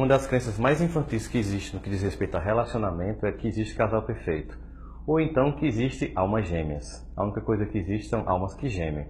[0.00, 3.46] Uma das crenças mais infantis que existe no que diz respeito a relacionamento é que
[3.46, 4.58] existe casal perfeito.
[5.06, 7.06] Ou então que existe almas gêmeas.
[7.14, 9.06] A única coisa que existe são almas que gemem.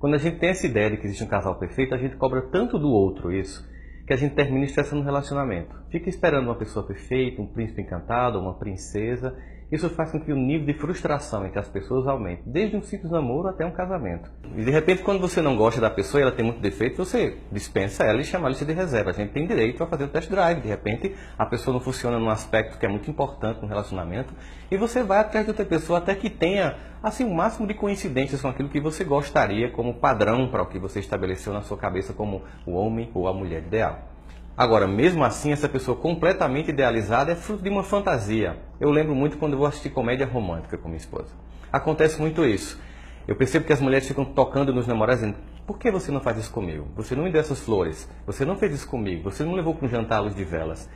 [0.00, 2.42] Quando a gente tem essa ideia de que existe um casal perfeito, a gente cobra
[2.50, 3.64] tanto do outro isso,
[4.04, 5.80] que a gente termina estressando o relacionamento.
[5.92, 9.36] Fica esperando uma pessoa perfeita, um príncipe encantado, uma princesa,
[9.70, 13.10] isso faz com que o nível de frustração entre as pessoas aumente, desde um simples
[13.10, 14.30] namoro até um casamento.
[14.56, 17.36] E de repente, quando você não gosta da pessoa e ela tem muito defeito, você
[17.50, 19.10] dispensa ela e chama a lista de reserva.
[19.10, 20.62] A gente tem direito a fazer o test drive.
[20.62, 24.32] De repente, a pessoa não funciona num aspecto que é muito importante no relacionamento
[24.70, 28.40] e você vai atrás de outra pessoa até que tenha assim o máximo de coincidências
[28.40, 32.14] com aquilo que você gostaria como padrão para o que você estabeleceu na sua cabeça
[32.14, 34.11] como o homem ou a mulher ideal.
[34.56, 38.58] Agora, mesmo assim, essa pessoa completamente idealizada é fruto de uma fantasia.
[38.78, 41.30] Eu lembro muito quando eu vou assistir comédia romântica com minha esposa.
[41.72, 42.78] Acontece muito isso.
[43.26, 46.36] Eu percebo que as mulheres ficam tocando nos namorados dizendo: Por que você não faz
[46.36, 46.86] isso comigo?
[46.96, 48.06] Você não me deu essas flores.
[48.26, 49.30] Você não fez isso comigo.
[49.30, 50.88] Você não levou para um jantar à luz de velas.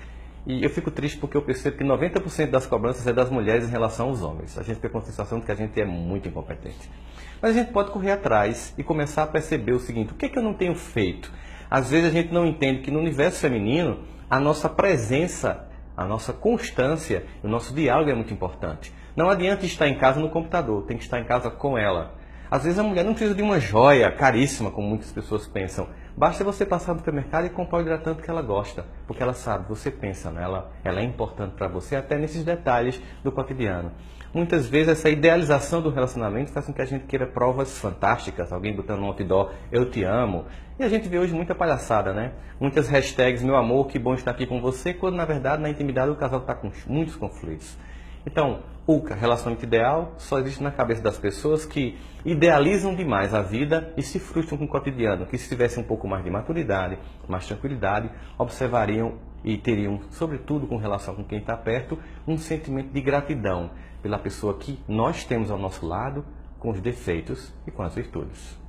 [0.47, 3.71] E eu fico triste porque eu percebo que 90% das cobranças é das mulheres em
[3.71, 4.57] relação aos homens.
[4.59, 6.91] A gente tem a sensação de que a gente é muito incompetente.
[7.41, 10.29] Mas a gente pode correr atrás e começar a perceber o seguinte: o que é
[10.29, 11.33] que eu não tenho feito?
[11.71, 16.33] Às vezes a gente não entende que no universo feminino a nossa presença, a nossa
[16.33, 18.93] constância, o nosso diálogo é muito importante.
[19.15, 22.15] Não adianta estar em casa no computador, tem que estar em casa com ela.
[22.51, 25.89] Às vezes a mulher não precisa de uma joia caríssima, como muitas pessoas pensam.
[26.17, 29.69] Basta você passar no supermercado e comprar o hidratante que ela gosta, porque ela sabe,
[29.69, 33.93] você pensa nela, ela é importante para você, até nesses detalhes do cotidiano.
[34.33, 38.75] Muitas vezes essa idealização do relacionamento faz com que a gente queira provas fantásticas, alguém
[38.75, 40.47] botando no outdoor, eu te amo.
[40.79, 42.33] E a gente vê hoje muita palhaçada, né?
[42.59, 46.11] Muitas hashtags, meu amor, que bom estar aqui com você, quando na verdade na intimidade
[46.11, 47.77] o casal está com muitos conflitos.
[48.27, 53.93] Então, o relacionamento ideal só existe na cabeça das pessoas que idealizam demais a vida
[53.97, 57.47] e se frustram com o cotidiano, que se tivessem um pouco mais de maturidade, mais
[57.47, 63.71] tranquilidade, observariam e teriam, sobretudo com relação com quem está perto, um sentimento de gratidão
[64.03, 66.25] pela pessoa que nós temos ao nosso lado,
[66.59, 68.66] com os defeitos e com as virtudes.